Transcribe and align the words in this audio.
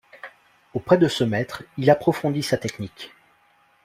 Auprès 0.73 0.97
de 0.97 1.07
ce 1.07 1.23
maître, 1.23 1.61
il 1.77 1.91
approfondit 1.91 2.41
sa 2.41 2.57
technique. 2.57 3.11